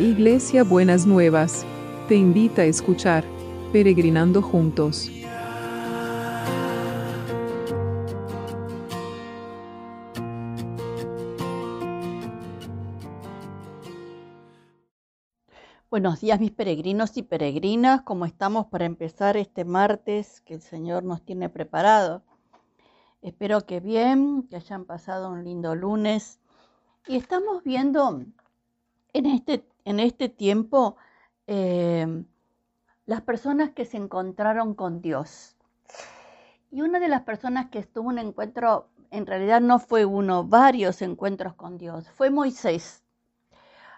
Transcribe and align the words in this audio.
Iglesia 0.00 0.64
Buenas 0.64 1.06
Nuevas, 1.06 1.66
te 2.08 2.14
invita 2.14 2.62
a 2.62 2.64
escuchar 2.64 3.22
Peregrinando 3.70 4.40
Juntos. 4.40 5.10
Buenos 15.90 16.22
días 16.22 16.40
mis 16.40 16.50
peregrinos 16.52 17.18
y 17.18 17.22
peregrinas, 17.22 18.00
¿cómo 18.00 18.24
estamos 18.24 18.68
para 18.68 18.86
empezar 18.86 19.36
este 19.36 19.66
martes 19.66 20.40
que 20.40 20.54
el 20.54 20.62
Señor 20.62 21.04
nos 21.04 21.22
tiene 21.22 21.50
preparado? 21.50 22.22
Espero 23.20 23.66
que 23.66 23.80
bien, 23.80 24.44
que 24.48 24.56
hayan 24.56 24.86
pasado 24.86 25.28
un 25.28 25.44
lindo 25.44 25.74
lunes. 25.74 26.40
Y 27.06 27.16
estamos 27.16 27.62
viendo 27.64 28.24
en 29.12 29.26
este, 29.26 29.69
en 29.84 30.00
este 30.00 30.28
tiempo 30.28 30.96
eh, 31.46 32.24
las 33.06 33.22
personas 33.22 33.70
que 33.70 33.84
se 33.84 33.96
encontraron 33.96 34.74
con 34.74 35.00
Dios. 35.00 35.56
Y 36.70 36.82
una 36.82 37.00
de 37.00 37.08
las 37.08 37.22
personas 37.22 37.70
que 37.70 37.80
estuvo 37.80 38.08
un 38.08 38.18
encuentro, 38.18 38.88
en 39.10 39.26
realidad 39.26 39.60
no 39.60 39.80
fue 39.80 40.04
uno, 40.04 40.44
varios 40.44 41.02
encuentros 41.02 41.54
con 41.54 41.76
Dios, 41.78 42.08
fue 42.10 42.30
Moisés. 42.30 43.02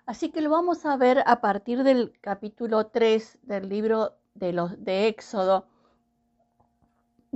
Así 0.07 0.31
que 0.31 0.41
lo 0.41 0.51
vamos 0.51 0.87
a 0.87 0.97
ver 0.97 1.23
a 1.27 1.41
partir 1.41 1.83
del 1.85 2.19
capítulo 2.21 2.87
3 2.87 3.41
del 3.43 3.69
libro 3.69 4.17
de, 4.35 4.53
los, 4.53 4.83
de 4.83 5.09
Éxodo, 5.09 5.67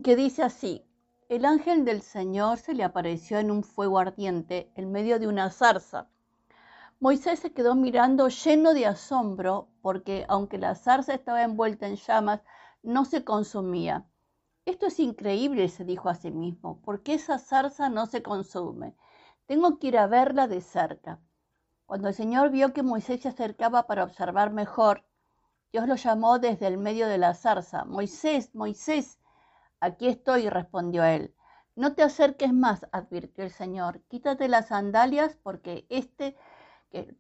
que 0.03 0.17
dice 0.17 0.43
así, 0.43 0.83
el 1.29 1.45
ángel 1.45 1.85
del 1.85 2.03
Señor 2.03 2.59
se 2.59 2.75
le 2.75 2.85
apareció 2.85 3.39
en 3.39 3.51
un 3.51 3.63
fuego 3.63 3.99
ardiente 3.99 4.71
en 4.77 4.93
medio 4.93 5.19
de 5.19 5.27
una 5.27 5.51
zarza. 5.51 6.09
Moisés 6.99 7.41
se 7.41 7.53
quedó 7.53 7.75
mirando 7.75 8.29
lleno 8.29 8.73
de 8.73 8.87
asombro 8.87 9.69
porque 9.83 10.25
aunque 10.29 10.57
la 10.57 10.75
zarza 10.75 11.13
estaba 11.13 11.43
envuelta 11.43 11.87
en 11.87 11.97
llamas, 11.97 12.41
no 12.83 13.05
se 13.05 13.23
consumía. 13.23 14.07
Esto 14.65 14.87
es 14.87 14.99
increíble, 14.99 15.69
se 15.69 15.85
dijo 15.85 16.09
a 16.09 16.15
sí 16.15 16.31
mismo, 16.31 16.81
porque 16.83 17.13
esa 17.13 17.39
zarza 17.39 17.91
no 17.91 18.07
se 18.07 18.23
consume. 18.23 18.97
Tengo 19.45 19.79
que 19.79 19.89
ir 19.89 19.99
a 19.99 20.07
verla 20.07 20.49
de 20.49 20.63
cerca. 20.63 21.21
Cuando 21.85 22.09
el 22.09 22.15
Señor 22.15 22.51
vio 22.51 22.73
que 22.73 22.83
Moisés 22.83 23.21
se 23.21 23.29
acercaba 23.29 23.87
para 23.87 24.03
observar 24.03 24.51
mejor, 24.51 25.05
Dios 25.73 25.87
lo 25.87 25.97
llamó 25.97 26.39
desde 26.39 26.67
el 26.67 26.79
medio 26.79 27.09
de 27.09 27.19
la 27.19 27.35
zarza. 27.35 27.85
Moisés, 27.85 28.55
Moisés, 28.55 29.21
aquí 29.81 30.09
estoy, 30.09 30.49
respondió 30.49 31.05
él. 31.05 31.35
No 31.75 31.95
te 31.95 32.03
acerques 32.03 32.55
más, 32.55 32.87
advirtió 32.91 33.45
el 33.45 33.51
Señor. 33.51 34.01
Quítate 34.09 34.49
las 34.49 34.69
sandalias 34.69 35.37
porque 35.43 35.87
este, 35.91 36.37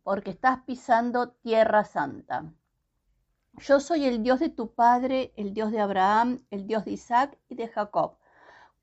porque 0.02 0.30
estás 0.30 0.60
pisando 0.64 1.30
tierra 1.30 1.84
santa. 1.84 2.52
Yo 3.58 3.80
soy 3.80 4.04
el 4.04 4.22
Dios 4.22 4.40
de 4.40 4.50
tu 4.50 4.74
padre, 4.74 5.32
el 5.36 5.54
Dios 5.54 5.72
de 5.72 5.80
Abraham, 5.80 6.44
el 6.50 6.66
Dios 6.66 6.84
de 6.84 6.92
Isaac 6.92 7.38
y 7.48 7.54
de 7.54 7.68
Jacob. 7.68 8.18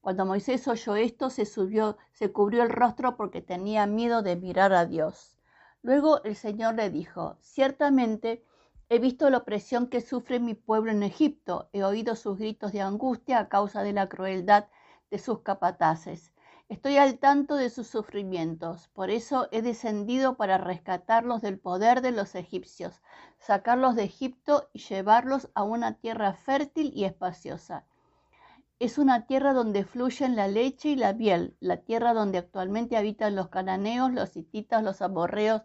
Cuando 0.01 0.25
Moisés 0.25 0.67
oyó 0.67 0.95
esto, 0.95 1.29
se 1.29 1.45
subió, 1.45 1.97
se 2.11 2.31
cubrió 2.31 2.63
el 2.63 2.69
rostro 2.69 3.15
porque 3.15 3.41
tenía 3.41 3.85
miedo 3.85 4.21
de 4.21 4.35
mirar 4.35 4.73
a 4.73 4.85
Dios. 4.85 5.37
Luego 5.81 6.23
el 6.23 6.35
Señor 6.35 6.75
le 6.75 6.89
dijo, 6.89 7.37
ciertamente 7.39 8.43
he 8.89 8.99
visto 8.99 9.29
la 9.29 9.37
opresión 9.37 9.87
que 9.87 10.01
sufre 10.01 10.39
mi 10.39 10.55
pueblo 10.55 10.91
en 10.91 11.03
Egipto, 11.03 11.69
he 11.71 11.83
oído 11.83 12.15
sus 12.15 12.37
gritos 12.37 12.71
de 12.71 12.81
angustia 12.81 13.39
a 13.39 13.49
causa 13.49 13.83
de 13.83 13.93
la 13.93 14.09
crueldad 14.09 14.65
de 15.09 15.19
sus 15.19 15.39
capataces. 15.39 16.32
Estoy 16.73 16.97
al 16.97 17.19
tanto 17.19 17.55
de 17.55 17.69
sus 17.69 17.85
sufrimientos, 17.85 18.87
por 18.95 19.11
eso 19.11 19.47
he 19.51 19.61
descendido 19.61 20.37
para 20.37 20.57
rescatarlos 20.57 21.43
del 21.43 21.59
poder 21.59 22.01
de 22.01 22.09
los 22.09 22.33
egipcios, 22.33 23.03
sacarlos 23.37 23.95
de 23.95 24.05
Egipto 24.05 24.71
y 24.73 24.79
llevarlos 24.79 25.49
a 25.53 25.61
una 25.61 25.93
tierra 25.93 26.33
fértil 26.33 26.91
y 26.95 27.03
espaciosa. 27.03 27.85
Es 28.79 28.97
una 28.97 29.27
tierra 29.27 29.53
donde 29.53 29.85
fluyen 29.85 30.35
la 30.35 30.47
leche 30.47 30.89
y 30.89 30.95
la 30.95 31.13
miel, 31.13 31.55
la 31.59 31.77
tierra 31.77 32.15
donde 32.15 32.39
actualmente 32.39 32.97
habitan 32.97 33.35
los 33.35 33.49
cananeos, 33.49 34.11
los 34.11 34.35
hititas, 34.35 34.81
los 34.81 35.03
amorreos, 35.03 35.61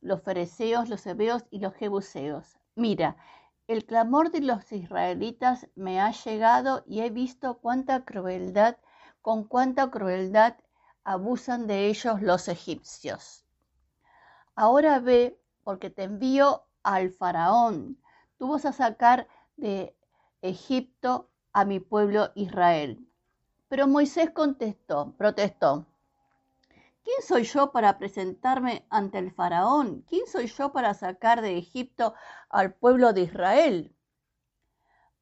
los 0.00 0.22
fereceos, 0.22 0.88
los 0.88 1.06
hebeos 1.06 1.44
y 1.50 1.58
los 1.58 1.74
jebuseos. 1.74 2.56
Mira, 2.74 3.18
el 3.66 3.84
clamor 3.84 4.30
de 4.30 4.40
los 4.40 4.72
israelitas 4.72 5.68
me 5.74 6.00
ha 6.00 6.10
llegado 6.10 6.84
y 6.86 7.00
he 7.00 7.10
visto 7.10 7.58
cuánta 7.58 8.06
crueldad, 8.06 8.78
con 9.28 9.44
cuánta 9.44 9.90
crueldad 9.90 10.54
abusan 11.04 11.66
de 11.66 11.88
ellos 11.88 12.22
los 12.22 12.48
egipcios. 12.48 13.44
Ahora 14.54 15.00
ve, 15.00 15.38
porque 15.64 15.90
te 15.90 16.04
envío 16.04 16.64
al 16.82 17.10
faraón. 17.10 18.00
Tú 18.38 18.48
vas 18.48 18.64
a 18.64 18.72
sacar 18.72 19.28
de 19.58 19.94
Egipto 20.40 21.28
a 21.52 21.66
mi 21.66 21.78
pueblo 21.78 22.30
Israel. 22.36 23.06
Pero 23.68 23.86
Moisés 23.86 24.30
contestó, 24.30 25.12
protestó. 25.18 25.84
¿Quién 27.04 27.20
soy 27.20 27.42
yo 27.42 27.70
para 27.70 27.98
presentarme 27.98 28.86
ante 28.88 29.18
el 29.18 29.30
faraón? 29.30 30.06
¿Quién 30.08 30.26
soy 30.26 30.46
yo 30.46 30.72
para 30.72 30.94
sacar 30.94 31.42
de 31.42 31.58
Egipto 31.58 32.14
al 32.48 32.72
pueblo 32.72 33.12
de 33.12 33.24
Israel? 33.24 33.94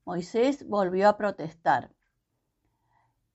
Moisés 0.05 0.65
volvió 0.69 1.09
a 1.09 1.17
protestar. 1.17 1.96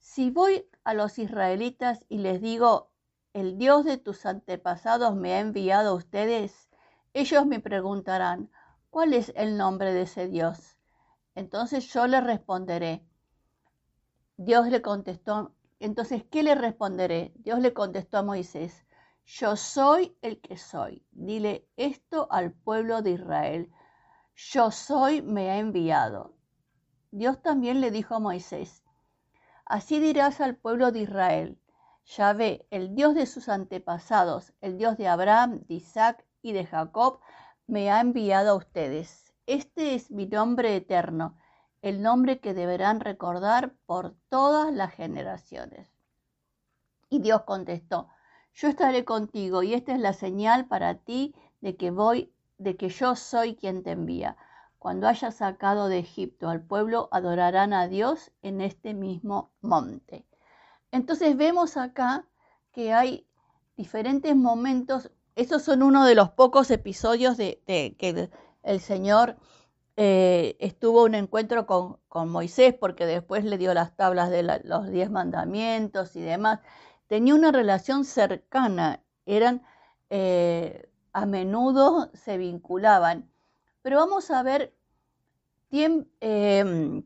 Si 0.02 0.30
voy 0.30 0.70
a 0.84 0.94
los 0.94 1.18
israelitas 1.18 2.06
y 2.10 2.18
les 2.18 2.42
digo, 2.42 2.92
el 3.34 3.58
Dios 3.58 3.86
de 3.86 3.98
tus 3.98 4.26
antepasados 4.26 5.16
me 5.16 5.34
ha 5.34 5.40
enviado 5.40 5.92
a 5.92 5.96
ustedes, 5.96 6.70
ellos 7.14 7.46
me 7.46 7.62
preguntarán, 7.62 8.52
¿cuál 8.90 9.14
es 9.14 9.32
el 9.38 9.58
nombre 9.58 9.94
de 9.94 10.02
ese 10.02 10.28
Dios? 10.28 10.78
Entonces 11.34 11.88
yo 11.94 12.06
les 12.08 12.24
responderé. 12.24 13.06
Dios 14.36 14.68
le 14.68 14.82
contestó 14.82 15.54
entonces, 15.82 16.24
¿qué 16.30 16.44
le 16.44 16.54
responderé? 16.54 17.34
Dios 17.38 17.60
le 17.60 17.74
contestó 17.74 18.20
a 18.20 18.22
Moisés, 18.22 18.86
yo 19.26 19.56
soy 19.56 20.16
el 20.22 20.40
que 20.40 20.56
soy. 20.56 21.04
Dile 21.12 21.68
esto 21.76 22.28
al 22.30 22.52
pueblo 22.54 23.02
de 23.02 23.12
Israel. 23.12 23.72
Yo 24.36 24.70
soy 24.70 25.24
me 25.24 25.50
ha 25.50 25.58
enviado. 25.58 26.36
Dios 27.10 27.42
también 27.42 27.82
le 27.82 27.90
dijo 27.90 28.14
a 28.14 28.20
Moisés, 28.20 28.81
así 29.72 30.00
dirás 30.00 30.42
al 30.42 30.56
pueblo 30.56 30.92
de 30.92 31.00
Israel, 31.00 31.58
Yahvé, 32.06 32.66
el 32.72 32.96
Dios 32.96 33.16
de 33.16 33.26
sus 33.26 33.50
antepasados, 33.50 34.54
el 34.62 34.78
Dios 34.78 34.98
de 34.98 35.08
Abraham, 35.08 35.62
de 35.68 35.76
Isaac 35.76 36.26
y 36.42 36.54
de 36.54 36.66
Jacob, 36.66 37.20
me 37.68 37.92
ha 37.92 38.02
enviado 38.02 38.52
a 38.52 38.56
ustedes. 38.56 39.34
Este 39.46 39.96
es 39.96 40.12
mi 40.12 40.28
nombre 40.28 40.76
eterno 40.76 41.38
el 41.82 42.02
nombre 42.02 42.40
que 42.40 42.54
deberán 42.54 43.00
recordar 43.00 43.74
por 43.86 44.16
todas 44.30 44.72
las 44.74 44.94
generaciones. 44.94 45.88
Y 47.09 47.20
Dios 47.20 47.42
contestó, 47.44 48.09
yo 48.53 48.68
estaré 48.68 49.03
contigo 49.03 49.64
y 49.64 49.74
esta 49.74 49.94
es 49.94 50.00
la 50.00 50.14
señal 50.14 50.68
para 50.68 50.96
ti 50.96 51.34
de 51.59 51.76
que 51.76 51.92
voy, 51.92 52.32
de 52.58 52.78
que 52.78 52.90
yo 52.90 53.16
soy 53.16 53.56
quien 53.56 53.84
te 53.84 53.92
envía. 53.92 54.38
Cuando 54.81 55.08
hayas 55.08 55.36
sacado 55.36 55.90
de 55.90 56.00
Egipto 56.00 56.50
al 56.50 56.64
pueblo, 56.64 57.08
adorarán 57.12 57.72
a 57.72 57.88
Dios 57.88 58.31
en 58.42 58.62
este 58.62 58.96
mismo 58.96 59.52
monte. 59.62 60.25
Entonces 60.92 61.38
vemos 61.38 61.78
acá 61.78 62.25
que 62.72 62.91
hay 62.91 63.28
diferentes 63.78 64.36
momentos, 64.36 65.12
esos 65.36 65.62
son 65.62 65.84
uno 65.84 66.03
de 66.03 66.16
los 66.16 66.31
pocos 66.31 66.72
episodios 66.72 67.38
de, 67.38 67.62
que 67.68 68.31
el 68.64 68.80
Señor 68.80 69.38
eh, 69.97 70.58
estuvo 70.59 71.03
un 71.03 71.14
encuentro 71.14 71.68
con, 71.68 72.00
Moisés 72.30 72.74
porque 72.74 73.06
después 73.06 73.44
le 73.44 73.59
dio 73.59 73.75
las 73.75 73.96
tablas 73.96 74.31
de 74.31 74.41
los 74.64 74.90
diez 74.90 75.12
mandamientos 75.12 76.16
y 76.16 76.22
demás. 76.22 76.59
Tenía 77.06 77.36
una 77.36 77.52
relación 77.52 78.03
cercana, 78.03 79.03
eran 79.28 79.61
eh, 80.09 80.90
a 81.14 81.28
menudo 81.28 82.09
se 82.16 82.40
vinculaban. 82.40 83.31
Pero 83.82 83.98
vamos 83.98 84.30
a 84.32 84.44
ver 84.44 84.74
em, 85.72 87.04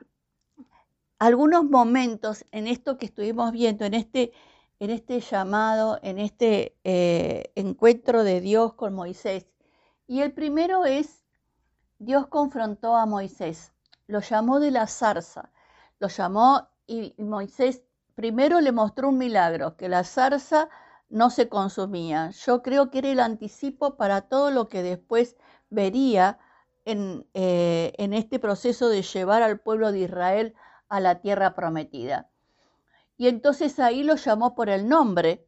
algunos 1.19 1.63
momentos 1.66 2.45
en 2.51 2.68
esto 2.68 2.98
que 2.98 3.06
estuvimos 3.06 3.51
viendo, 3.51 3.86
en 3.86 3.94
este, 3.94 4.33
en 4.80 4.89
este 4.89 5.22
llamado, 5.22 6.00
en 6.01 6.19
este 6.19 6.75
eh, 6.83 7.51
encuentro 7.56 8.24
de 8.24 8.42
Dios 8.42 8.74
con 8.74 8.94
Moisés. 8.94 9.45
Y 10.07 10.22
el 10.22 10.33
primero 10.33 10.86
es 10.86 11.24
Dios 12.00 12.27
confrontó 12.27 12.95
a 12.98 13.06
Moisés, 13.06 13.72
lo 14.07 14.19
llamó 14.19 14.60
de 14.60 14.72
la 14.72 14.88
zarza, 14.88 15.51
lo 16.00 16.10
llamó 16.10 16.68
y 16.88 17.16
Moisés 17.18 17.83
primero 18.16 18.60
le 18.62 18.72
mostró 18.72 19.10
un 19.10 19.18
milagro, 19.18 19.77
que 19.77 19.89
la 19.89 20.04
zarza 20.04 20.69
no 21.10 21.30
se 21.30 21.48
consumía. 21.48 22.31
Yo 22.31 22.62
creo 22.62 22.89
que 22.92 23.00
era 23.00 23.10
el 23.10 23.19
anticipo 23.19 23.95
para 23.95 24.22
todo 24.22 24.51
lo 24.51 24.68
que 24.68 24.83
después 24.83 25.38
vería 25.69 26.38
en, 26.85 27.27
eh, 27.33 27.93
en 27.97 28.13
este 28.13 28.39
proceso 28.39 28.89
de 28.89 29.01
llevar 29.01 29.41
al 29.43 29.59
pueblo 29.59 29.91
de 29.91 29.99
Israel 29.99 30.55
a 30.87 30.99
la 30.99 31.19
tierra 31.19 31.55
prometida. 31.55 32.29
Y 33.17 33.27
entonces 33.27 33.79
ahí 33.79 34.03
lo 34.03 34.15
llamó 34.15 34.55
por 34.55 34.69
el 34.69 34.87
nombre 34.87 35.47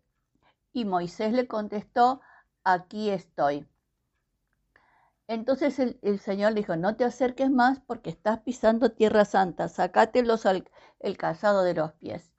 y 0.73 0.85
Moisés 0.85 1.33
le 1.33 1.47
contestó, 1.47 2.21
aquí 2.63 3.09
estoy. 3.09 3.67
Entonces 5.27 5.77
el, 5.79 6.19
Señor 6.19 6.53
dijo, 6.53 6.77
no 6.77 6.95
te 6.95 7.03
acerques 7.03 7.51
más 7.51 7.79
porque 7.81 8.09
estás 8.09 8.39
pisando 8.39 8.91
tierra 8.91 9.25
santa, 9.25 9.67
sacate 9.67 10.23
el 10.99 11.17
calzado 11.17 11.63
de 11.63 11.73
los 11.73 11.91
pies. 11.93 12.31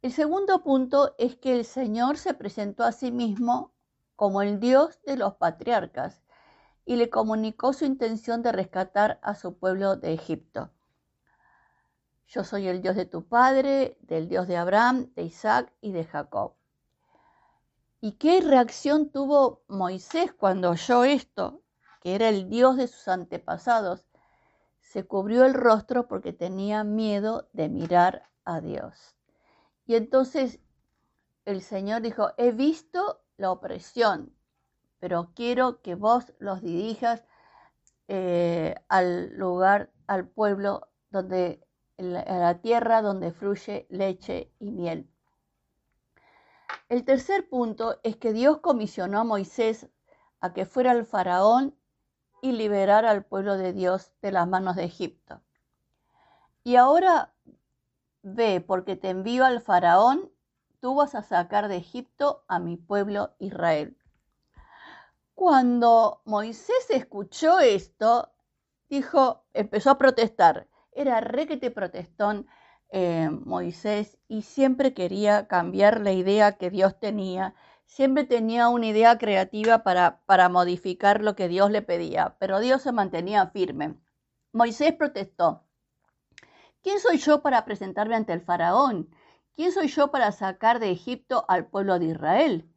El 0.00 0.12
segundo 0.12 0.62
punto 0.62 1.14
es 1.18 1.36
que 1.36 1.54
el 1.54 1.64
Señor 1.66 2.16
se 2.16 2.32
presentó 2.32 2.84
a 2.84 2.92
sí 2.92 3.12
mismo 3.12 3.72
como 4.16 4.40
el 4.40 4.60
Dios 4.60 4.98
de 5.04 5.16
los 5.16 5.34
patriarcas 5.34 6.22
y 6.88 6.96
le 6.96 7.10
comunicó 7.10 7.74
su 7.74 7.84
intención 7.84 8.40
de 8.40 8.50
rescatar 8.50 9.18
a 9.22 9.34
su 9.34 9.58
pueblo 9.58 9.96
de 9.96 10.14
Egipto. 10.14 10.70
Yo 12.28 12.44
soy 12.44 12.66
el 12.66 12.80
Dios 12.80 12.96
de 12.96 13.04
tu 13.04 13.28
padre, 13.28 13.98
del 14.00 14.26
Dios 14.26 14.48
de 14.48 14.56
Abraham, 14.56 15.12
de 15.14 15.24
Isaac 15.24 15.70
y 15.82 15.92
de 15.92 16.04
Jacob. 16.04 16.54
¿Y 18.00 18.12
qué 18.12 18.40
reacción 18.40 19.10
tuvo 19.10 19.64
Moisés 19.68 20.32
cuando 20.32 20.70
oyó 20.70 21.04
esto? 21.04 21.62
Que 22.00 22.14
era 22.14 22.30
el 22.30 22.48
Dios 22.48 22.78
de 22.78 22.88
sus 22.88 23.06
antepasados. 23.06 24.08
Se 24.80 25.06
cubrió 25.06 25.44
el 25.44 25.52
rostro 25.52 26.08
porque 26.08 26.32
tenía 26.32 26.84
miedo 26.84 27.50
de 27.52 27.68
mirar 27.68 28.30
a 28.46 28.62
Dios. 28.62 29.14
Y 29.84 29.94
entonces 29.94 30.58
el 31.44 31.60
Señor 31.60 32.00
dijo, 32.00 32.30
he 32.38 32.50
visto 32.50 33.20
la 33.36 33.50
opresión, 33.50 34.37
pero 35.00 35.32
quiero 35.34 35.80
que 35.82 35.94
vos 35.94 36.32
los 36.38 36.62
dirijas 36.62 37.24
eh, 38.08 38.74
al 38.88 39.36
lugar, 39.36 39.90
al 40.06 40.26
pueblo 40.26 40.88
donde, 41.10 41.62
a 41.98 42.02
la 42.02 42.60
tierra 42.60 43.02
donde 43.02 43.32
fluye 43.32 43.86
leche 43.90 44.50
y 44.58 44.70
miel. 44.70 45.10
El 46.88 47.04
tercer 47.04 47.48
punto 47.48 48.00
es 48.02 48.16
que 48.16 48.32
Dios 48.32 48.58
comisionó 48.58 49.20
a 49.20 49.24
Moisés 49.24 49.88
a 50.40 50.54
que 50.54 50.64
fuera 50.64 50.92
al 50.92 51.04
faraón 51.04 51.76
y 52.40 52.52
liberara 52.52 53.10
al 53.10 53.24
pueblo 53.24 53.58
de 53.58 53.74
Dios 53.74 54.12
de 54.22 54.32
las 54.32 54.48
manos 54.48 54.76
de 54.76 54.84
Egipto. 54.84 55.42
Y 56.64 56.76
ahora 56.76 57.34
ve, 58.22 58.60
porque 58.60 58.96
te 58.96 59.10
envío 59.10 59.44
al 59.44 59.60
faraón, 59.60 60.30
tú 60.80 60.94
vas 60.94 61.14
a 61.14 61.22
sacar 61.22 61.68
de 61.68 61.76
Egipto 61.76 62.44
a 62.48 62.58
mi 62.58 62.76
pueblo 62.76 63.34
Israel. 63.38 63.97
Cuando 65.38 66.20
Moisés 66.24 66.90
escuchó 66.90 67.60
esto, 67.60 68.32
dijo, 68.90 69.44
empezó 69.54 69.90
a 69.90 69.96
protestar. 69.96 70.66
Era 70.90 71.20
re 71.20 71.46
que 71.46 71.56
te 71.56 71.70
protestón 71.70 72.48
eh, 72.90 73.30
Moisés 73.30 74.18
y 74.26 74.42
siempre 74.42 74.94
quería 74.94 75.46
cambiar 75.46 76.00
la 76.00 76.10
idea 76.10 76.56
que 76.56 76.70
Dios 76.70 76.98
tenía. 76.98 77.54
Siempre 77.86 78.24
tenía 78.24 78.68
una 78.68 78.86
idea 78.86 79.16
creativa 79.16 79.84
para, 79.84 80.22
para 80.26 80.48
modificar 80.48 81.22
lo 81.22 81.36
que 81.36 81.46
Dios 81.46 81.70
le 81.70 81.82
pedía, 81.82 82.36
pero 82.40 82.58
Dios 82.58 82.82
se 82.82 82.90
mantenía 82.90 83.46
firme. 83.46 83.94
Moisés 84.52 84.92
protestó. 84.94 85.62
¿Quién 86.82 86.98
soy 86.98 87.18
yo 87.18 87.42
para 87.42 87.64
presentarme 87.64 88.16
ante 88.16 88.32
el 88.32 88.40
faraón? 88.40 89.08
¿Quién 89.54 89.70
soy 89.70 89.86
yo 89.86 90.10
para 90.10 90.32
sacar 90.32 90.80
de 90.80 90.90
Egipto 90.90 91.44
al 91.46 91.68
pueblo 91.68 92.00
de 92.00 92.06
Israel? 92.06 92.68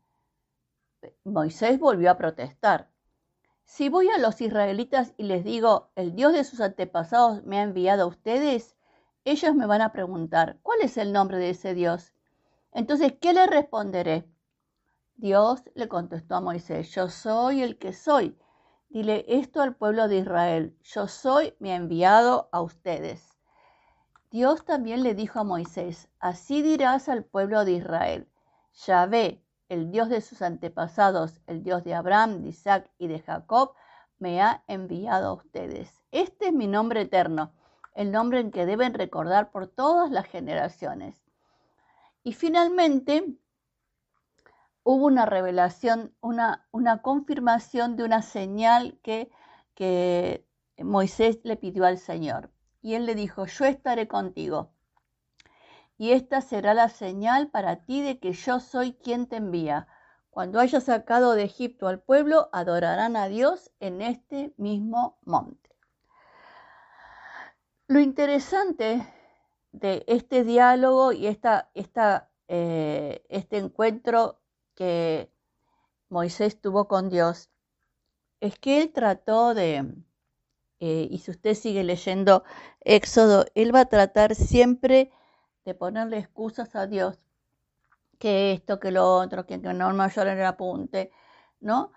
Moisés 1.23 1.79
volvió 1.79 2.11
a 2.11 2.17
protestar. 2.17 2.89
Si 3.63 3.89
voy 3.89 4.09
a 4.09 4.17
los 4.17 4.41
israelitas 4.41 5.13
y 5.17 5.23
les 5.23 5.43
digo, 5.43 5.89
el 5.95 6.15
Dios 6.15 6.33
de 6.33 6.43
sus 6.43 6.61
antepasados 6.61 7.43
me 7.43 7.59
ha 7.59 7.63
enviado 7.63 8.03
a 8.03 8.07
ustedes, 8.07 8.75
ellos 9.23 9.55
me 9.55 9.65
van 9.65 9.81
a 9.81 9.91
preguntar, 9.91 10.59
¿cuál 10.61 10.81
es 10.81 10.97
el 10.97 11.13
nombre 11.13 11.37
de 11.37 11.51
ese 11.51 11.73
Dios? 11.73 12.13
Entonces, 12.73 13.13
¿qué 13.21 13.33
le 13.33 13.47
responderé? 13.47 14.27
Dios 15.15 15.63
le 15.75 15.87
contestó 15.87 16.35
a 16.35 16.41
Moisés, 16.41 16.89
yo 16.93 17.07
soy 17.07 17.61
el 17.61 17.77
que 17.77 17.93
soy. 17.93 18.37
Dile 18.89 19.23
esto 19.27 19.61
al 19.61 19.75
pueblo 19.75 20.07
de 20.07 20.17
Israel, 20.17 20.75
yo 20.81 21.07
soy 21.07 21.55
mi 21.59 21.71
enviado 21.71 22.49
a 22.51 22.61
ustedes. 22.61 23.37
Dios 24.31 24.65
también 24.65 25.03
le 25.03 25.13
dijo 25.13 25.39
a 25.39 25.43
Moisés, 25.43 26.09
así 26.19 26.61
dirás 26.61 27.07
al 27.07 27.23
pueblo 27.23 27.63
de 27.63 27.73
Israel, 27.73 28.27
Yahvé, 28.85 29.43
el 29.71 29.89
Dios 29.89 30.09
de 30.09 30.19
sus 30.19 30.41
antepasados, 30.41 31.39
el 31.47 31.63
Dios 31.63 31.85
de 31.85 31.93
Abraham, 31.93 32.41
de 32.41 32.49
Isaac 32.49 32.91
y 32.97 33.07
de 33.07 33.21
Jacob, 33.21 33.73
me 34.19 34.41
ha 34.41 34.65
enviado 34.67 35.29
a 35.29 35.33
ustedes. 35.33 36.03
Este 36.11 36.47
es 36.47 36.53
mi 36.53 36.67
nombre 36.67 36.99
eterno, 36.99 37.53
el 37.95 38.11
nombre 38.11 38.41
en 38.41 38.51
que 38.51 38.65
deben 38.65 38.93
recordar 38.93 39.49
por 39.49 39.67
todas 39.67 40.11
las 40.11 40.25
generaciones. 40.25 41.23
Y 42.21 42.33
finalmente 42.33 43.37
hubo 44.83 45.05
una 45.05 45.25
revelación, 45.25 46.13
una, 46.19 46.67
una 46.71 47.01
confirmación 47.01 47.95
de 47.95 48.03
una 48.03 48.23
señal 48.23 48.99
que, 49.01 49.31
que 49.73 50.45
Moisés 50.79 51.39
le 51.43 51.55
pidió 51.55 51.85
al 51.85 51.97
Señor. 51.97 52.51
Y 52.81 52.95
él 52.95 53.05
le 53.05 53.15
dijo, 53.15 53.45
yo 53.45 53.63
estaré 53.63 54.09
contigo. 54.09 54.73
Y 56.01 56.13
esta 56.13 56.41
será 56.41 56.73
la 56.73 56.89
señal 56.89 57.51
para 57.51 57.75
ti 57.75 58.01
de 58.01 58.17
que 58.17 58.33
yo 58.33 58.59
soy 58.59 58.93
quien 58.93 59.27
te 59.27 59.35
envía. 59.35 59.87
Cuando 60.31 60.59
hayas 60.59 60.85
sacado 60.85 61.33
de 61.33 61.43
Egipto 61.43 61.87
al 61.87 61.99
pueblo, 61.99 62.49
adorarán 62.53 63.15
a 63.15 63.27
Dios 63.27 63.69
en 63.79 64.01
este 64.01 64.51
mismo 64.57 65.19
monte. 65.25 65.69
Lo 67.85 67.99
interesante 67.99 69.05
de 69.73 70.03
este 70.07 70.43
diálogo 70.43 71.11
y 71.11 71.27
esta, 71.27 71.69
eh, 72.47 73.23
este 73.29 73.59
encuentro 73.59 74.39
que 74.73 75.31
Moisés 76.09 76.59
tuvo 76.59 76.87
con 76.87 77.09
Dios 77.09 77.51
es 78.39 78.57
que 78.57 78.81
él 78.81 78.91
trató 78.91 79.53
de, 79.53 79.85
eh, 80.79 81.07
y 81.11 81.19
si 81.19 81.29
usted 81.29 81.53
sigue 81.53 81.83
leyendo 81.83 82.43
Éxodo, 82.79 83.45
él 83.53 83.75
va 83.75 83.81
a 83.81 83.89
tratar 83.89 84.33
siempre 84.33 85.11
de 85.65 85.73
ponerle 85.73 86.17
excusas 86.17 86.75
a 86.75 86.87
Dios, 86.87 87.19
que 88.19 88.53
esto, 88.53 88.79
que 88.79 88.91
lo 88.91 89.17
otro, 89.17 89.45
que, 89.45 89.57
no 89.57 89.93
mayor 89.93 90.27
en 90.27 90.39
el 90.39 90.45
apunte, 90.45 91.11
¿no? 91.59 91.91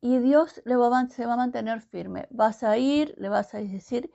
Y 0.00 0.18
Dios 0.18 0.60
le 0.66 0.76
va, 0.76 1.08
se 1.08 1.24
va 1.26 1.32
a 1.34 1.36
mantener 1.36 1.80
firme. 1.80 2.26
Vas 2.30 2.62
a 2.62 2.76
ir, 2.76 3.14
le 3.16 3.30
vas 3.30 3.54
a 3.54 3.58
decir, 3.58 4.10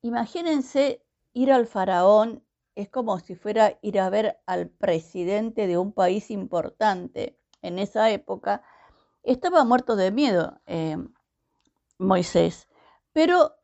imagínense 0.00 1.04
ir 1.34 1.52
al 1.52 1.66
faraón, 1.66 2.42
es 2.74 2.88
como 2.88 3.18
si 3.20 3.34
fuera 3.36 3.78
ir 3.82 4.00
a 4.00 4.08
ver 4.08 4.40
al 4.46 4.68
presidente 4.68 5.66
de 5.66 5.76
un 5.76 5.92
país 5.92 6.30
importante 6.30 7.38
en 7.60 7.78
esa 7.78 8.10
época. 8.10 8.62
Estaba 9.22 9.64
muerto 9.64 9.96
de 9.96 10.10
miedo 10.10 10.60
eh, 10.66 10.96
Moisés. 11.98 12.68
Pero 13.12 13.54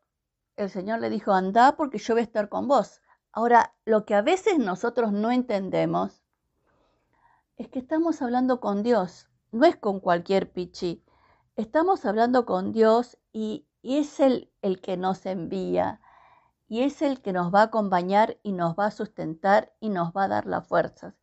el 0.57 0.71
Señor 0.71 1.01
le 1.01 1.11
dijo, 1.11 1.33
anda 1.33 1.77
porque 1.77 1.99
yo 1.99 2.15
voy 2.15 2.21
a 2.21 2.25
estar 2.25 2.49
con 2.49 2.69
vos. 2.69 3.01
Ahora, 3.33 3.75
lo 3.85 4.05
que 4.05 4.15
a 4.15 4.23
veces 4.23 4.59
nosotros 4.59 5.13
no 5.13 5.31
entendemos 5.31 6.23
es 7.57 7.69
que 7.69 7.79
estamos 7.79 8.23
hablando 8.23 8.61
con 8.61 8.83
Dios, 8.83 9.29
no 9.53 9.67
es 9.67 9.77
con 9.77 10.01
cualquier 10.01 10.51
pichi. 10.51 11.05
Estamos 11.57 12.05
hablando 12.05 12.45
con 12.45 12.73
Dios 12.73 13.19
y, 13.33 13.67
es 13.83 14.21
Él 14.21 14.53
el 14.63 14.81
que 14.81 14.97
nos 14.97 15.25
envía 15.25 16.01
y 16.69 16.83
es 16.83 17.03
el 17.03 17.23
que 17.23 17.33
nos 17.33 17.55
va 17.55 17.61
a 17.61 17.65
acompañar 17.65 18.39
y 18.43 18.53
nos 18.53 18.75
va 18.79 18.87
a 18.87 18.91
sustentar 18.91 19.73
y 19.81 19.89
nos 19.89 20.13
va 20.13 20.25
a 20.25 20.29
dar 20.29 20.47
las 20.47 20.67
fuerzas. 20.67 21.15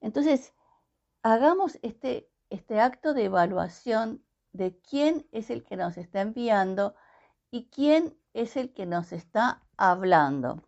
Entonces, 0.00 0.52
hagamos 1.22 1.78
este, 1.82 2.28
este 2.50 2.80
acto 2.80 3.14
de 3.14 3.26
evaluación 3.26 4.24
de 4.52 4.78
quién 4.80 5.28
es 5.32 5.50
el 5.50 5.64
que 5.64 5.76
nos 5.76 5.96
está 5.96 6.22
enviando 6.22 6.94
y 7.50 7.68
quién 7.68 8.16
es 8.34 8.56
el 8.56 8.72
que 8.72 8.86
nos 8.86 9.12
está 9.12 9.62
hablando. 9.76 10.62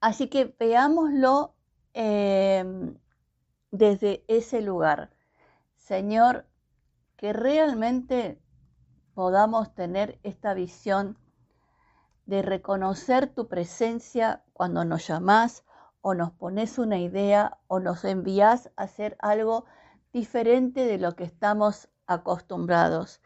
Así 0.00 0.28
que 0.28 0.54
veámoslo 0.58 1.54
em, 1.92 2.96
desde 3.70 4.24
ese 4.28 4.60
lugar. 4.60 5.10
Señor, 5.76 6.46
que 7.16 7.32
realmente 7.32 8.40
podamos 9.14 9.74
tener 9.74 10.18
esta 10.22 10.54
visión 10.54 11.18
de 12.26 12.42
reconocer 12.42 13.26
tu 13.26 13.48
presencia 13.48 14.44
cuando 14.52 14.84
nos 14.84 15.06
llamás 15.06 15.64
o 16.00 16.14
nos 16.14 16.30
pones 16.32 16.78
una 16.78 16.98
idea 16.98 17.58
o 17.66 17.80
nos 17.80 18.04
envías 18.04 18.70
a 18.76 18.84
hacer 18.84 19.16
algo 19.20 19.64
diferente 20.12 20.84
de 20.84 20.98
lo 20.98 21.16
que 21.16 21.24
estamos 21.24 21.88
acostumbrados 22.06 23.20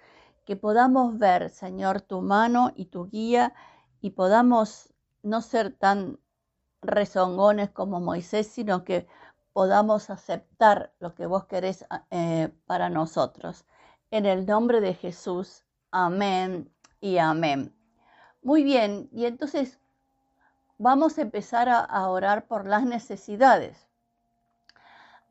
que 0.45 0.57
podamos 0.57 1.19
ver, 1.19 1.51
Señor, 1.51 2.01
tu 2.01 2.21
mano 2.21 2.73
y 2.75 2.87
tu 2.87 3.09
guía 3.09 3.55
y 4.01 4.11
podamos 4.11 4.93
no 5.23 5.41
ser 5.41 5.73
tan 5.73 6.19
rezongones 6.83 7.71
como 7.71 8.01
Moisés, 8.01 8.49
sino 8.49 8.85
que 8.85 9.07
podamos 9.53 10.11
aceptar 10.11 10.93
lo 10.99 11.15
que 11.15 11.27
vos 11.27 11.47
querés 11.47 11.87
eh, 12.11 12.53
para 12.67 12.91
nosotros. 12.91 13.65
En 14.11 14.27
el 14.27 14.45
nombre 14.47 14.81
de 14.81 14.95
Jesús, 14.95 15.65
amén 15.91 16.71
y 17.01 17.19
amén. 17.19 17.75
Muy 18.43 18.65
bien, 18.65 19.09
y 19.13 19.27
entonces 19.27 19.79
vamos 20.79 21.19
a 21.19 21.23
empezar 21.23 21.69
a, 21.69 22.09
orar 22.09 22.47
por 22.47 22.67
las 22.67 22.85
necesidades. 22.85 23.89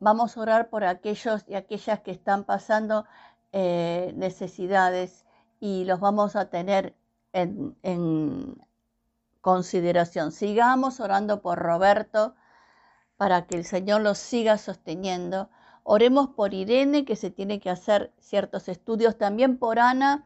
Vamos 0.00 0.36
a 0.36 0.40
orar 0.40 0.70
por 0.70 0.84
aquellos 0.84 1.44
y 1.46 1.54
aquellas 1.54 2.00
que 2.00 2.10
están 2.10 2.44
pasando 2.44 3.04
eh, 3.52 4.12
necesidades 4.16 5.26
y 5.60 5.84
los 5.84 6.00
vamos 6.00 6.34
a 6.34 6.48
tener 6.48 6.94
en, 7.32 7.76
en 7.82 8.56
consideración. 9.42 10.32
Sigamos 10.32 11.00
orando 11.00 11.42
por 11.42 11.58
Roberto 11.58 12.34
para 13.18 13.46
que 13.46 13.56
el 13.56 13.64
Señor 13.66 14.00
los 14.00 14.18
siga 14.18 14.56
sosteniendo. 14.56 15.50
Oremos 15.84 16.28
por 16.30 16.54
Irene, 16.54 17.04
que 17.04 17.16
se 17.16 17.30
tiene 17.30 17.60
que 17.60 17.68
hacer 17.70 18.12
ciertos 18.18 18.68
estudios. 18.68 19.18
También 19.18 19.58
por 19.58 19.78
Ana, 19.78 20.24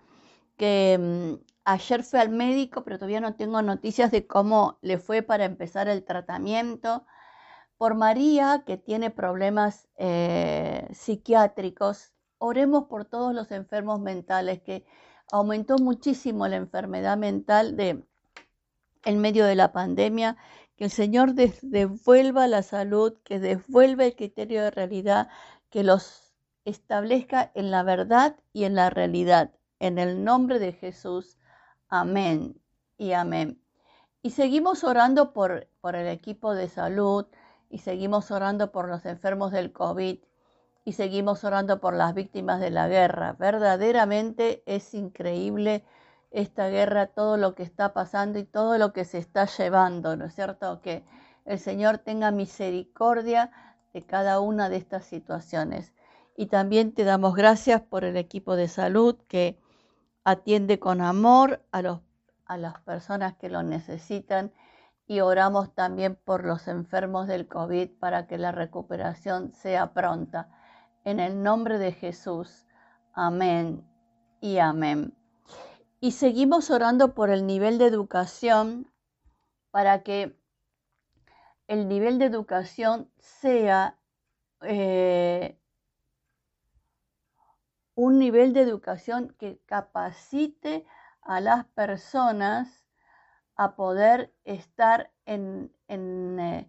que 0.57 0.99
mm, 1.01 1.45
ayer 1.65 2.05
fue 2.05 2.21
al 2.21 2.29
médico, 2.29 2.85
pero 2.85 2.99
todavía 2.99 3.21
no 3.21 3.35
tengo 3.35 3.61
noticias 3.63 4.11
de 4.11 4.27
cómo 4.27 4.79
le 4.83 4.99
fue 4.99 5.23
para 5.23 5.45
empezar 5.45 5.89
el 5.89 6.05
tratamiento. 6.05 7.05
Por 7.79 7.95
María, 7.95 8.65
que 8.67 8.77
tiene 8.77 9.11
problemas 9.11 9.89
eh, 9.97 10.89
psiquiátricos. 10.93 12.13
Oremos 12.39 12.85
por 12.85 13.07
todos 13.07 13.35
los 13.35 13.51
enfermos 13.51 14.01
mentales, 14.01 14.61
que 14.63 14.85
aumentó 15.33 15.77
muchísimo 15.79 16.49
la 16.49 16.57
enfermedad 16.57 17.17
mental 17.17 17.77
de, 17.77 18.05
en 19.07 19.21
medio 19.21 19.47
de 19.47 19.55
la 19.55 19.73
pandemia 19.73 20.37
que 20.77 20.85
el 20.85 20.91
Señor 20.91 21.33
devuelva 21.35 22.47
la 22.49 22.63
salud, 22.63 23.15
que 23.25 23.39
devuelva 23.39 24.05
el 24.05 24.15
criterio 24.15 24.63
de 24.63 24.71
realidad, 24.71 25.29
que 25.71 25.83
los 25.85 26.35
establezca 26.67 27.51
en 27.55 27.71
la 27.71 27.83
verdad 27.83 28.37
y 28.53 28.65
en 28.65 28.75
la 28.75 28.91
realidad. 28.91 29.53
En 29.79 29.99
el 29.99 30.25
nombre 30.25 30.59
de 30.59 30.73
Jesús. 30.73 31.39
Amén 31.89 32.61
y 32.99 33.13
amén. 33.13 33.63
Y 34.23 34.31
seguimos 34.31 34.85
orando 34.85 35.33
por, 35.33 35.69
por 35.81 35.95
el 35.95 36.09
equipo 36.09 36.55
de 36.55 36.69
salud 36.69 37.27
y 37.71 37.79
seguimos 37.79 38.31
orando 38.31 38.73
por 38.73 38.89
los 38.89 39.07
enfermos 39.07 39.53
del 39.53 39.73
COVID 39.73 40.19
y 40.85 40.93
seguimos 40.93 41.45
orando 41.45 41.81
por 41.81 41.95
las 41.95 42.13
víctimas 42.13 42.61
de 42.61 42.71
la 42.71 42.89
guerra. 42.89 43.35
Verdaderamente 43.39 44.63
es 44.67 44.95
increíble 44.95 45.85
esta 46.31 46.69
guerra, 46.69 47.07
todo 47.07 47.37
lo 47.37 47.55
que 47.55 47.63
está 47.63 47.93
pasando 47.93 48.39
y 48.39 48.45
todo 48.45 48.79
lo 48.79 48.93
que 48.93 49.05
se 49.05 49.19
está 49.19 49.47
llevando, 49.47 50.17
¿no 50.17 50.27
es 50.27 50.35
cierto? 50.35 50.81
Que 50.81 51.05
el 51.45 51.59
Señor 51.59 51.99
tenga 51.99 52.31
misericordia 52.31 53.51
de 53.93 54.03
cada 54.03 54.41
una 54.41 54.69
de 54.69 54.77
estas 54.77 55.05
situaciones. 55.05 55.95
Y 56.37 56.47
también 56.47 56.93
te 56.93 57.05
damos 57.05 57.35
gracias 57.35 57.81
por 57.81 58.05
el 58.05 58.17
equipo 58.17 58.57
de 58.57 58.69
salud 58.69 59.17
que 59.29 59.59
atiende 60.25 60.79
con 60.79 61.01
amor 61.01 61.65
a, 61.71 61.83
los, 61.83 62.01
a 62.45 62.57
las 62.59 62.81
personas 62.81 63.35
que 63.37 63.49
lo 63.49 63.63
necesitan 63.63 64.53
y 65.07 65.21
oramos 65.21 65.73
también 65.75 66.17
por 66.17 66.45
los 66.45 66.69
enfermos 66.69 67.29
del 67.29 67.47
COVID 67.47 67.91
para 67.99 68.27
que 68.27 68.39
la 68.39 68.53
recuperación 68.53 69.53
sea 69.53 69.95
pronta. 69.95 70.49
En 71.05 71.21
el 71.21 71.43
nombre 71.43 71.79
de 71.79 71.93
Jesús. 71.93 72.67
Amén 73.15 73.87
y 74.41 74.59
amén. 74.59 75.15
Y 76.01 76.13
seguimos 76.13 76.71
orando 76.71 77.15
por 77.15 77.31
el 77.31 77.47
nivel 77.47 77.79
de 77.79 77.87
educación 77.87 78.91
para 79.71 80.03
que 80.03 80.37
el 81.69 81.89
nivel 81.89 82.19
de 82.19 82.27
educación 82.27 83.11
sea 83.19 83.99
eh, 84.63 85.59
un 87.95 88.19
nivel 88.19 88.53
de 88.53 88.61
educación 88.61 89.35
que 89.39 89.59
capacite 89.67 90.87
a 91.23 91.41
las 91.41 91.65
personas 91.65 92.85
a 93.57 93.75
poder 93.75 94.33
estar 94.45 95.11
en, 95.25 95.73
eh, 95.89 96.69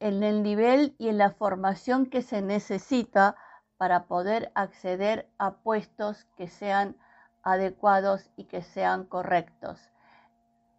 en, 0.00 0.22
el 0.22 0.42
nivel 0.42 0.94
y 0.98 1.08
en 1.08 1.18
la 1.18 1.30
formación 1.30 2.06
que 2.06 2.22
se 2.22 2.42
necesita 2.42 3.36
para 3.78 4.04
poder 4.04 4.52
acceder 4.54 5.30
a 5.38 5.56
puestos 5.56 6.26
que 6.36 6.46
sean 6.46 6.96
adecuados 7.42 8.30
y 8.36 8.44
que 8.44 8.62
sean 8.62 9.04
correctos. 9.04 9.90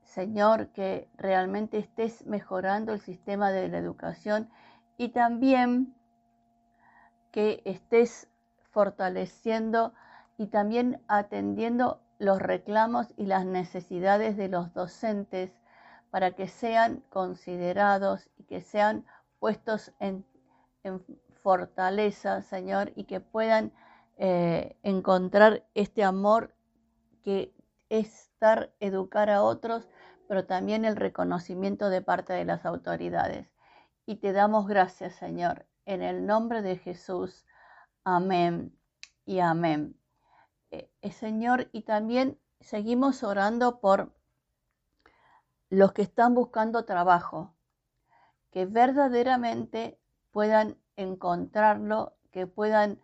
Señor, 0.03 0.67
que 0.69 1.09
realmente 1.15 1.77
estés 1.77 2.25
mejorando 2.25 2.93
el 2.93 2.99
sistema 2.99 3.51
de 3.51 3.69
la 3.69 3.77
educación 3.77 4.49
y 4.97 5.09
también 5.09 5.95
que 7.31 7.61
estés 7.65 8.27
fortaleciendo 8.71 9.93
y 10.37 10.47
también 10.47 11.01
atendiendo 11.07 12.01
los 12.19 12.39
reclamos 12.39 13.07
y 13.17 13.25
las 13.25 13.45
necesidades 13.45 14.37
de 14.37 14.47
los 14.47 14.73
docentes 14.73 15.51
para 16.11 16.31
que 16.31 16.47
sean 16.47 17.03
considerados 17.09 18.29
y 18.37 18.43
que 18.43 18.61
sean 18.61 19.05
puestos 19.39 19.93
en, 19.99 20.25
fortaleza, 21.41 22.41
Señor, 22.43 22.91
y 22.95 23.05
que 23.05 23.19
puedan 23.19 23.71
eh, 24.23 24.77
encontrar 24.83 25.65
este 25.73 26.03
amor 26.03 26.53
que 27.23 27.55
es 27.89 28.29
dar, 28.39 28.71
educar 28.79 29.31
a 29.31 29.41
otros, 29.41 29.89
pero 30.27 30.45
también 30.45 30.85
el 30.85 30.95
reconocimiento 30.95 31.89
de 31.89 32.03
parte 32.03 32.33
de 32.33 32.45
las 32.45 32.63
autoridades. 32.63 33.51
Y 34.05 34.17
te 34.17 34.31
damos 34.31 34.67
gracias, 34.67 35.15
Señor, 35.15 35.65
en 35.85 36.03
el 36.03 36.27
nombre 36.27 36.61
de 36.61 36.77
Jesús. 36.77 37.47
Amén 38.03 38.77
y 39.25 39.39
amén. 39.39 39.99
Eh, 40.69 40.91
eh, 41.01 41.11
Señor, 41.11 41.69
y 41.71 41.81
también 41.81 42.39
seguimos 42.59 43.23
orando 43.23 43.79
por 43.79 44.13
los 45.69 45.93
que 45.93 46.03
están 46.03 46.35
buscando 46.35 46.85
trabajo, 46.85 47.55
que 48.51 48.67
verdaderamente 48.67 49.99
puedan 50.29 50.77
encontrarlo, 50.95 52.13
que 52.29 52.45
puedan 52.45 53.01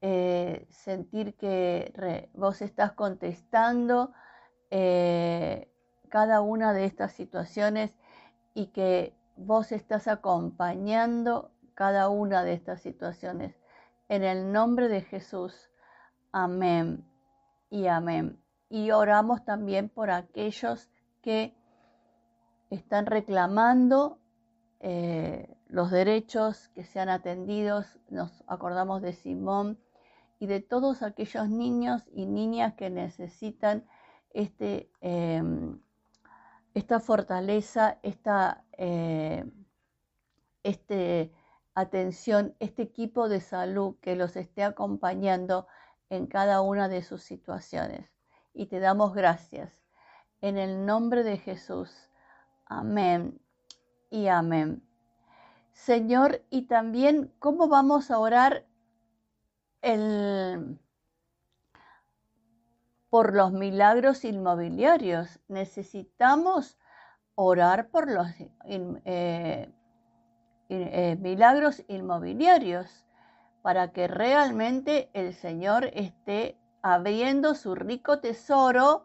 eh, 0.00 0.66
sentir 0.70 1.34
que 1.34 2.30
vos 2.34 2.62
estás 2.62 2.92
contestando 2.92 4.12
eh, 4.70 5.72
cada 6.08 6.40
una 6.40 6.72
de 6.72 6.84
estas 6.84 7.12
situaciones 7.12 7.92
y 8.54 8.68
que 8.68 9.16
vos 9.36 9.72
estás 9.72 10.08
acompañando 10.08 11.52
cada 11.74 12.08
una 12.08 12.44
de 12.44 12.54
estas 12.54 12.80
situaciones. 12.80 13.54
En 14.08 14.24
el 14.24 14.52
nombre 14.52 14.88
de 14.88 15.02
Jesús. 15.02 15.70
Amén 16.32 17.04
y 17.70 17.86
amén. 17.86 18.42
Y 18.68 18.90
oramos 18.90 19.44
también 19.44 19.88
por 19.88 20.10
aquellos 20.10 20.88
que 21.22 21.54
están 22.70 23.06
reclamando 23.06 24.18
eh, 24.80 25.56
los 25.68 25.90
derechos 25.90 26.68
que 26.68 26.84
sean 26.84 27.08
atendidos. 27.08 27.98
Nos 28.10 28.44
acordamos 28.46 29.02
de 29.02 29.12
Simón 29.12 29.78
y 30.38 30.46
de 30.46 30.60
todos 30.60 31.02
aquellos 31.02 31.48
niños 31.48 32.02
y 32.12 32.26
niñas 32.26 32.74
que 32.74 32.90
necesitan 32.90 33.86
este, 34.30 34.90
em, 35.00 35.80
esta 36.74 37.00
fortaleza, 37.00 37.98
esta 38.02 38.64
eh, 38.76 39.44
este, 40.62 41.32
atención, 41.74 42.54
este 42.60 42.82
equipo 42.82 43.28
de 43.28 43.40
salud 43.40 43.96
que 44.00 44.16
los 44.16 44.36
esté 44.36 44.64
acompañando 44.64 45.66
en 46.10 46.26
cada 46.26 46.60
una 46.60 46.88
de 46.88 47.02
sus 47.02 47.22
situaciones. 47.22 48.10
Y 48.52 48.66
te 48.66 48.80
damos 48.80 49.14
gracias. 49.14 49.72
En 50.40 50.56
el 50.56 50.86
nombre 50.86 51.22
de 51.22 51.38
Jesús. 51.38 52.10
Amén 52.66 53.40
y 54.10 54.28
amén. 54.28 54.82
Señor, 55.72 56.44
y 56.50 56.62
también 56.62 57.32
cómo 57.38 57.68
vamos 57.68 58.10
a 58.10 58.18
orar 58.18 58.66
por 63.10 63.34
los 63.34 63.52
milagros 63.52 64.24
inmobiliarios. 64.24 65.40
Necesitamos 65.48 66.78
orar 67.34 67.88
por 67.88 68.10
los 68.10 68.26
eh, 68.64 69.70
eh, 70.68 71.16
milagros 71.20 71.84
inmobiliarios 71.88 73.06
para 73.62 73.92
que 73.92 74.08
realmente 74.08 75.10
el 75.12 75.34
Señor 75.34 75.90
esté 75.94 76.58
abriendo 76.82 77.54
su 77.54 77.74
rico 77.74 78.20
tesoro 78.20 79.04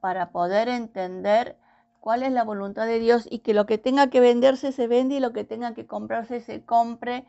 para 0.00 0.30
poder 0.30 0.68
entender 0.68 1.58
cuál 2.00 2.22
es 2.22 2.32
la 2.32 2.44
voluntad 2.44 2.86
de 2.86 2.98
Dios 2.98 3.26
y 3.30 3.40
que 3.40 3.54
lo 3.54 3.66
que 3.66 3.78
tenga 3.78 4.08
que 4.08 4.20
venderse 4.20 4.72
se 4.72 4.86
vende 4.86 5.16
y 5.16 5.20
lo 5.20 5.32
que 5.32 5.44
tenga 5.44 5.74
que 5.74 5.86
comprarse 5.86 6.40
se 6.40 6.64
compre 6.64 7.26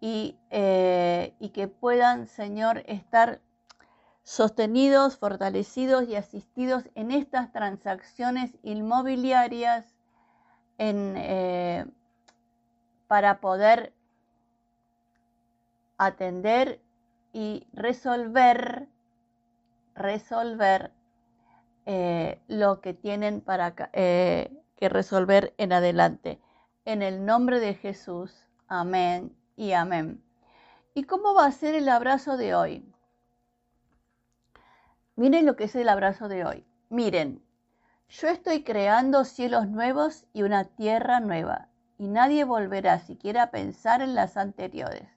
eh, 0.00 1.34
y, 1.40 1.48
que 1.48 1.66
puedan, 1.66 2.28
Señor, 2.28 2.84
estar 2.86 3.40
sostenidos, 4.22 5.16
fortalecidos 5.16 6.08
y 6.08 6.14
asistidos 6.14 6.84
en 6.94 7.10
estas 7.10 7.50
transacciones 7.50 8.56
inmobiliarias 8.62 9.96
eh, 10.78 11.84
para 13.08 13.40
poder 13.40 13.92
atender 15.96 16.80
y 17.32 17.66
resolver, 17.72 18.86
resolver 19.96 20.92
eh, 21.86 22.40
lo 22.46 22.80
que 22.80 22.94
tienen 22.94 23.40
para 23.40 23.74
que 23.74 24.88
resolver 24.88 25.54
en 25.58 25.72
adelante. 25.72 26.38
En 26.84 27.02
el 27.02 27.26
nombre 27.26 27.58
de 27.58 27.74
Jesús. 27.74 28.46
Amén 28.68 29.34
y 29.58 29.72
amén. 29.72 30.22
¿Y 30.94 31.02
cómo 31.02 31.34
va 31.34 31.44
a 31.44 31.52
ser 31.52 31.74
el 31.74 31.88
abrazo 31.88 32.36
de 32.36 32.54
hoy? 32.54 32.94
Miren 35.16 35.46
lo 35.46 35.56
que 35.56 35.64
es 35.64 35.74
el 35.74 35.88
abrazo 35.88 36.28
de 36.28 36.44
hoy. 36.44 36.64
Miren, 36.90 37.44
yo 38.08 38.28
estoy 38.28 38.62
creando 38.62 39.24
cielos 39.24 39.66
nuevos 39.66 40.26
y 40.32 40.44
una 40.44 40.64
tierra 40.64 41.18
nueva, 41.18 41.70
y 41.98 42.06
nadie 42.06 42.44
volverá 42.44 43.00
siquiera 43.00 43.42
a 43.42 43.50
pensar 43.50 44.00
en 44.00 44.14
las 44.14 44.36
anteriores. 44.36 45.08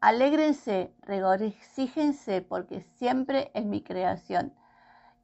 Alégrense, 0.00 0.92
regocíjense, 1.02 2.42
porque 2.42 2.82
siempre 2.96 3.52
en 3.54 3.70
mi 3.70 3.80
creación. 3.80 4.52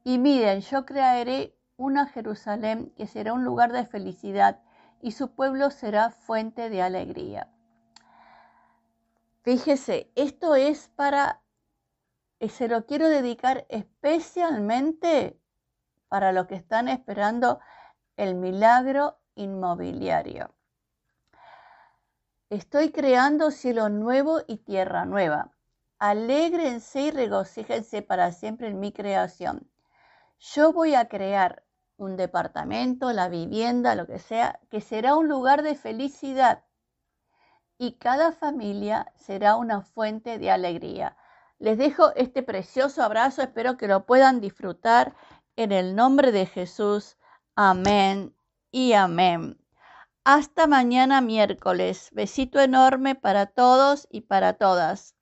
Y 0.04 0.18
miren, 0.18 0.60
yo 0.60 0.86
crearé 0.86 1.56
una 1.76 2.06
Jerusalén 2.06 2.92
que 2.96 3.08
será 3.08 3.32
un 3.32 3.42
lugar 3.42 3.72
de 3.72 3.84
felicidad 3.84 4.60
y 5.02 5.10
su 5.10 5.34
pueblo 5.34 5.70
será 5.72 6.10
fuente 6.10 6.70
de 6.70 6.82
alegría. 6.82 7.48
Fíjese, 9.44 10.10
esto 10.14 10.54
es 10.54 10.88
para, 10.96 11.42
eh, 12.40 12.48
se 12.48 12.66
lo 12.66 12.86
quiero 12.86 13.10
dedicar 13.10 13.66
especialmente 13.68 15.38
para 16.08 16.32
los 16.32 16.46
que 16.46 16.54
están 16.54 16.88
esperando 16.88 17.60
el 18.16 18.36
milagro 18.36 19.18
inmobiliario. 19.34 20.54
Estoy 22.48 22.90
creando 22.90 23.50
cielo 23.50 23.90
nuevo 23.90 24.40
y 24.46 24.56
tierra 24.56 25.04
nueva. 25.04 25.52
Alégrense 25.98 27.02
y 27.02 27.10
regocíjense 27.10 28.00
para 28.00 28.32
siempre 28.32 28.68
en 28.68 28.80
mi 28.80 28.92
creación. 28.92 29.70
Yo 30.38 30.72
voy 30.72 30.94
a 30.94 31.10
crear 31.10 31.64
un 31.98 32.16
departamento, 32.16 33.12
la 33.12 33.28
vivienda, 33.28 33.94
lo 33.94 34.06
que 34.06 34.20
sea, 34.20 34.58
que 34.70 34.80
será 34.80 35.16
un 35.16 35.28
lugar 35.28 35.62
de 35.62 35.74
felicidad 35.74 36.64
y 37.78 37.92
cada 37.92 38.32
familia 38.32 39.12
será 39.16 39.56
una 39.56 39.82
fuente 39.82 40.38
de 40.38 40.50
alegría. 40.50 41.16
Les 41.58 41.78
dejo 41.78 42.14
este 42.16 42.42
precioso 42.42 43.02
abrazo, 43.02 43.42
espero 43.42 43.76
que 43.76 43.88
lo 43.88 44.06
puedan 44.06 44.40
disfrutar 44.40 45.14
en 45.56 45.72
el 45.72 45.94
nombre 45.94 46.32
de 46.32 46.46
Jesús. 46.46 47.16
Amén 47.56 48.34
y 48.70 48.92
amén. 48.92 49.58
Hasta 50.24 50.66
mañana 50.66 51.20
miércoles. 51.20 52.08
Besito 52.12 52.60
enorme 52.60 53.14
para 53.14 53.46
todos 53.46 54.06
y 54.10 54.22
para 54.22 54.54
todas. 54.54 55.13